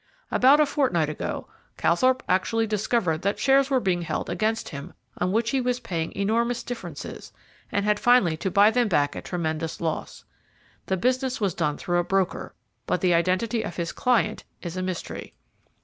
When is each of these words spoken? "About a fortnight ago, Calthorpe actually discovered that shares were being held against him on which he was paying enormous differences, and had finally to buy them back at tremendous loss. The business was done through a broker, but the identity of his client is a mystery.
"About 0.31 0.59
a 0.59 0.65
fortnight 0.65 1.09
ago, 1.09 1.47
Calthorpe 1.77 2.23
actually 2.27 2.65
discovered 2.65 3.21
that 3.21 3.37
shares 3.37 3.69
were 3.69 3.79
being 3.79 4.01
held 4.01 4.31
against 4.31 4.69
him 4.69 4.93
on 5.19 5.31
which 5.31 5.51
he 5.51 5.61
was 5.61 5.79
paying 5.79 6.11
enormous 6.15 6.63
differences, 6.63 7.31
and 7.71 7.85
had 7.85 7.99
finally 7.99 8.35
to 8.37 8.49
buy 8.49 8.71
them 8.71 8.87
back 8.87 9.15
at 9.15 9.25
tremendous 9.25 9.79
loss. 9.79 10.23
The 10.87 10.97
business 10.97 11.39
was 11.39 11.53
done 11.53 11.77
through 11.77 11.99
a 11.99 12.03
broker, 12.03 12.55
but 12.87 13.01
the 13.01 13.13
identity 13.13 13.61
of 13.61 13.75
his 13.75 13.91
client 13.91 14.43
is 14.63 14.75
a 14.75 14.81
mystery. 14.81 15.35